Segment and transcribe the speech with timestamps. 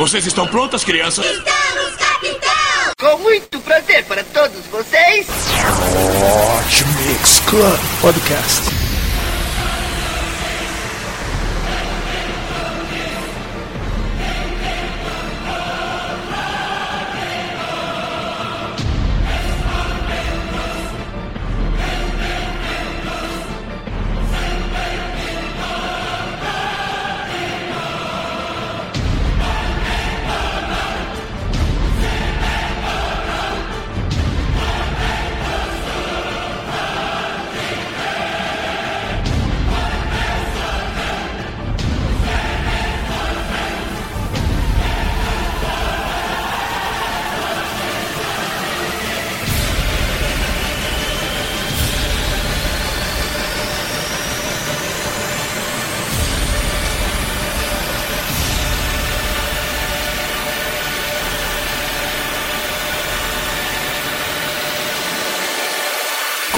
[0.00, 1.26] Vocês estão prontas, crianças?
[1.26, 2.50] Estamos, capitão!
[2.98, 5.26] Com muito prazer para todos vocês.
[5.28, 8.69] Hot Mix Club Podcast.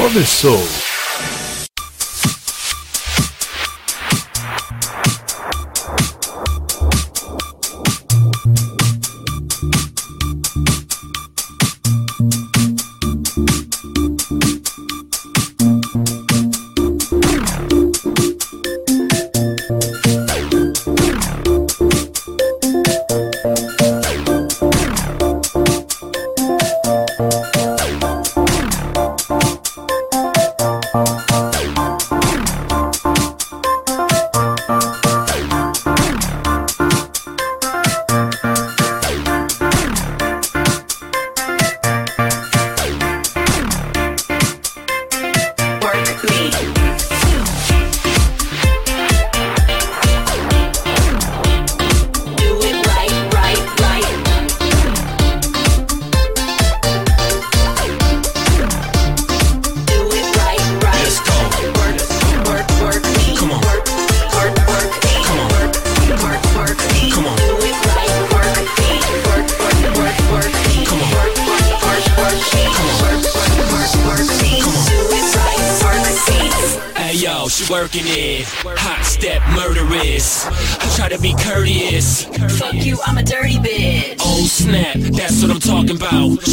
[0.02, 0.81] começou.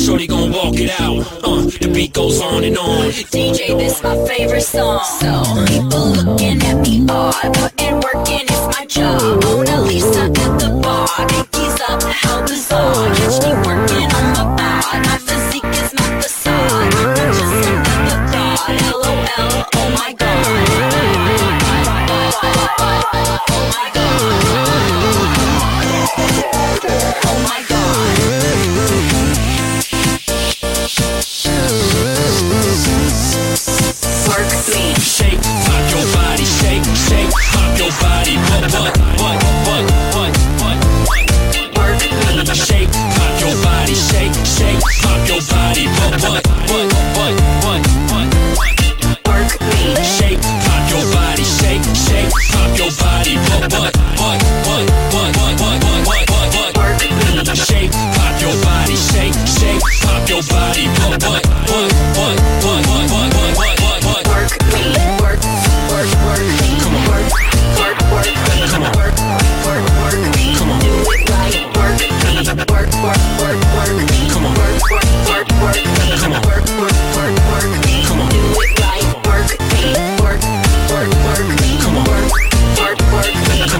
[0.05, 1.27] Shorty gon' walk it out.
[1.43, 3.09] Uh, the beat goes on and on.
[3.09, 5.03] DJ, this my favorite song.
[5.19, 9.28] So people looking at me odd, putting work in, it's my job.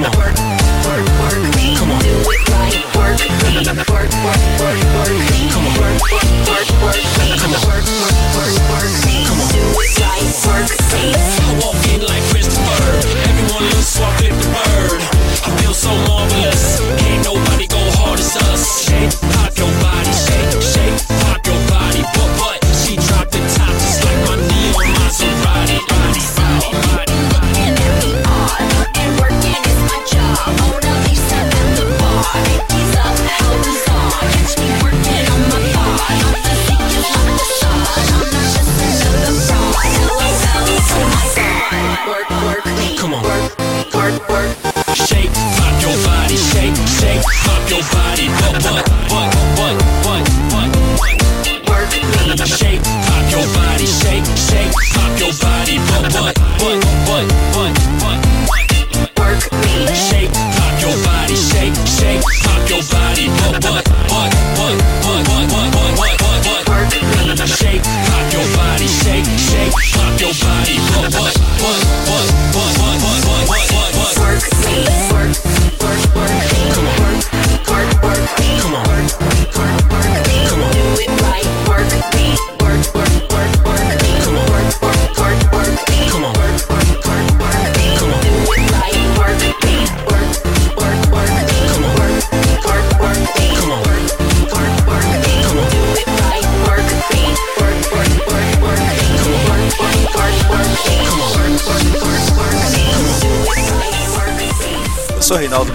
[0.02, 0.49] Come on.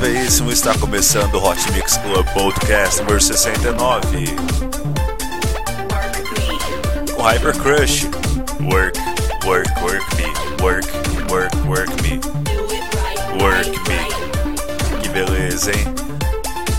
[0.06, 4.26] E está começando o Hot Mix Club Podcast número 69
[7.14, 8.04] com Hyper Crush.
[8.60, 9.00] Work,
[9.46, 10.86] work, work me, work,
[11.30, 12.20] work, work me,
[13.42, 15.00] work me.
[15.00, 15.94] Que beleza, hein?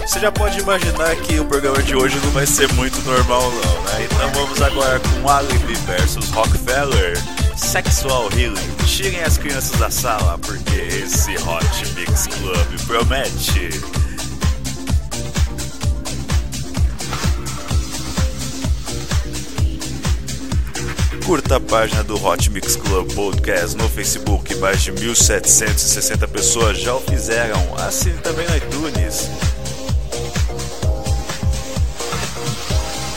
[0.05, 3.81] Você já pode imaginar que o programa de hoje não vai ser muito normal não,
[3.83, 4.05] né?
[4.05, 7.17] Então vamos agora com Alibi versus Rockefeller.
[7.57, 8.75] Sexual Healing.
[8.85, 13.69] Tirem as crianças da sala, porque esse Hot Mix Club promete.
[21.23, 24.55] Curta a página do Hot Mix Club Podcast no Facebook.
[24.55, 27.61] Mais de 1.760 pessoas já o fizeram.
[27.75, 29.29] Assine também no iTunes.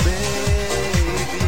[0.04, 1.42] Baby.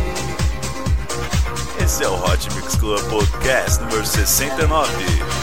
[1.84, 5.39] Esse é o Hot Mix Club Podcast número 69.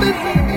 [0.00, 0.47] Thank you.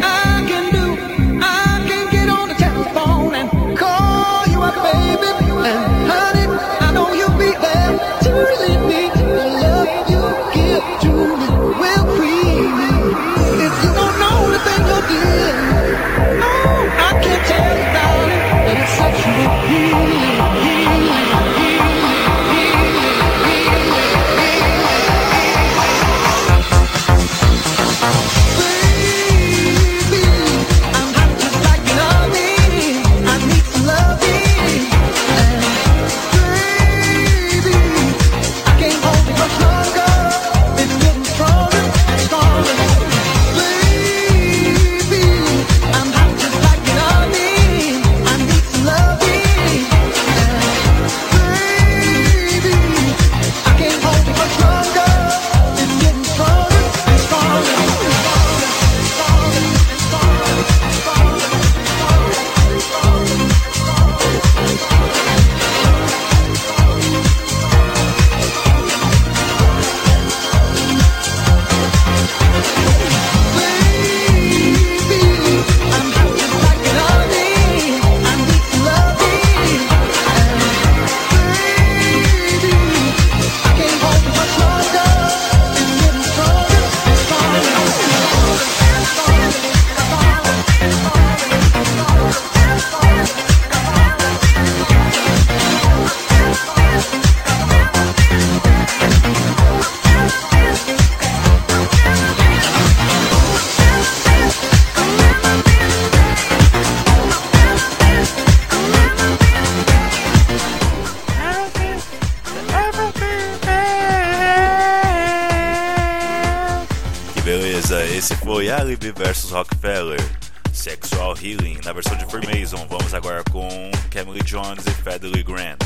[122.72, 122.88] Prison.
[122.90, 123.68] Vamos agora com
[124.10, 125.80] Camille Jones e Federally Grant.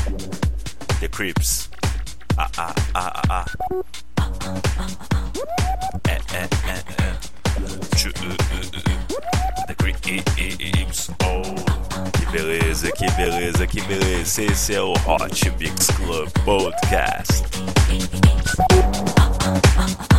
[1.00, 1.68] The Creeps.
[2.36, 3.44] Ah, ah, ah, ah, ah.
[6.08, 7.16] É, é, é, é.
[9.66, 11.10] The Creeps.
[11.24, 11.42] Oh.
[12.18, 14.42] Que beleza, que beleza, que beleza.
[14.42, 17.42] Esse é o Hot Mix Club Podcast.
[19.18, 20.15] Ah, ah, ah, ah.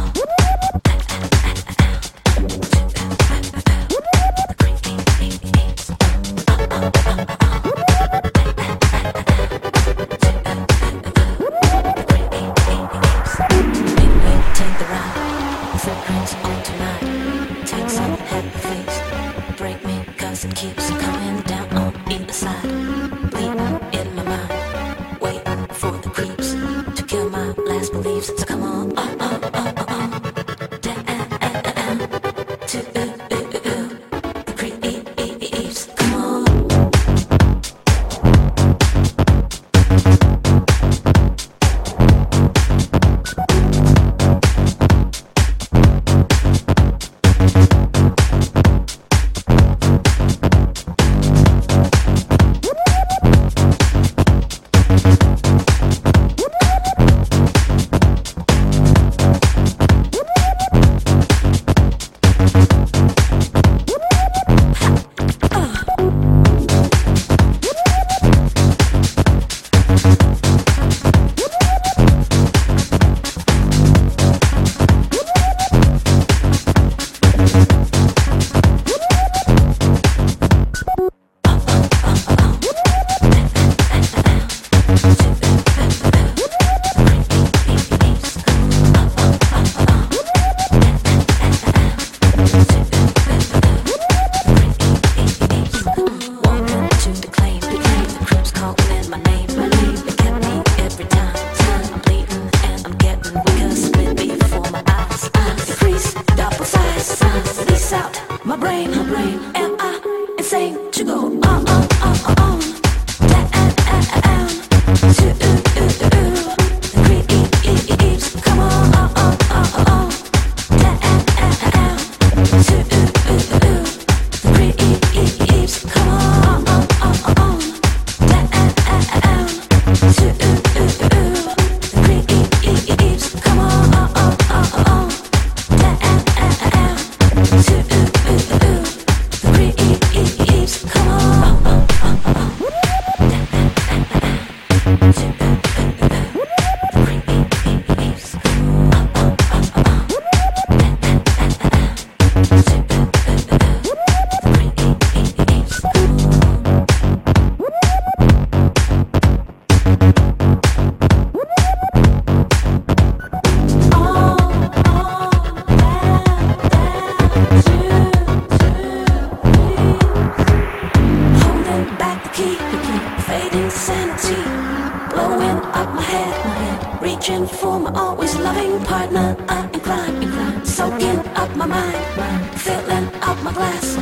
[182.68, 183.98] filling up my glass.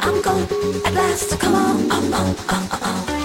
[0.00, 0.48] I'm going
[0.86, 1.38] at last.
[1.38, 3.15] Come on, um, um, um, um.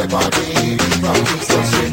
[0.00, 1.89] the party, from the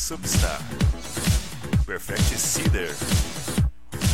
[0.00, 0.58] Substar,
[1.84, 2.88] Perfect Cedar.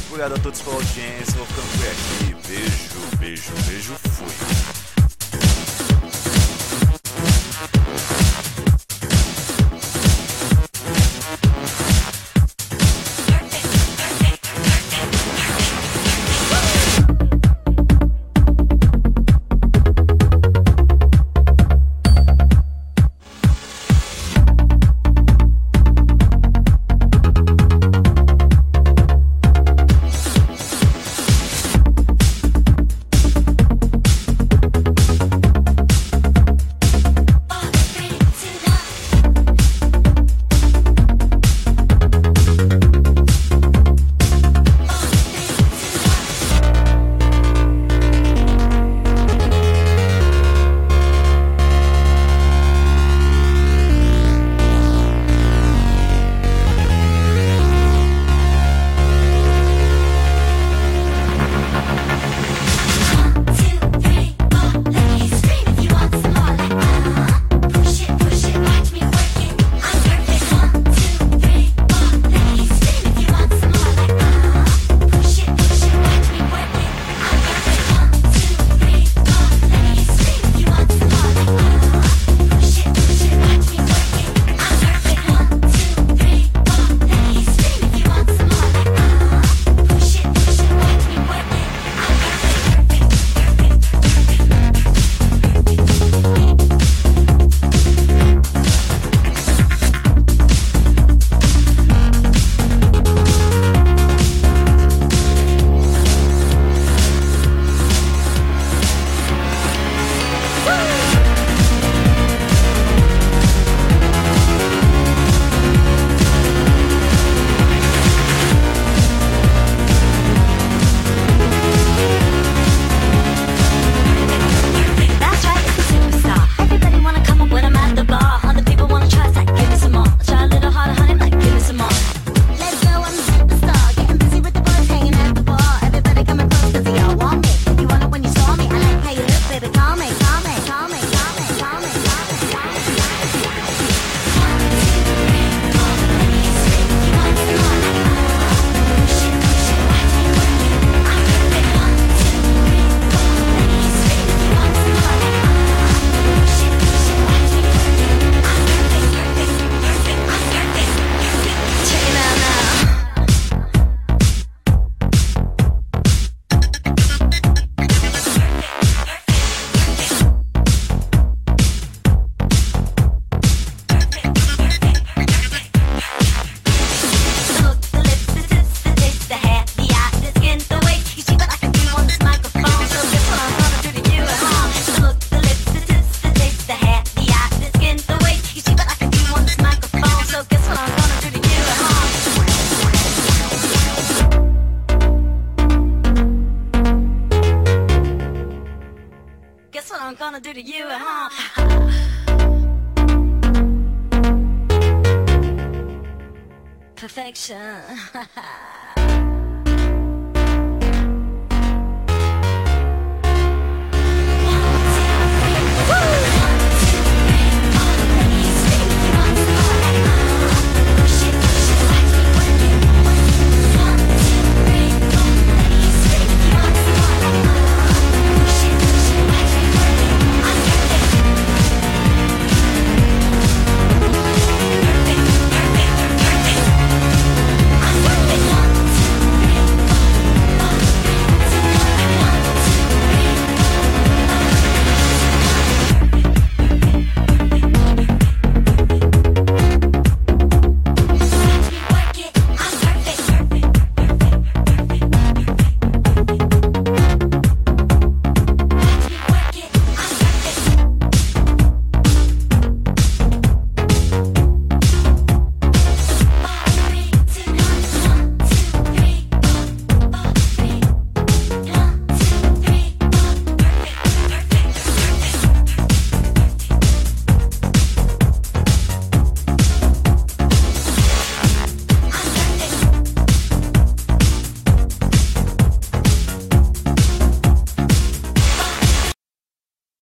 [0.09, 2.49] Obrigado a todos pela audiência, vou ficando por aqui.
[2.49, 4.06] Beijo, beijo, beijo.